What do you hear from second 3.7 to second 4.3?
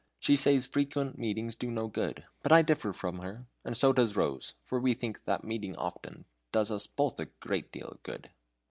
so does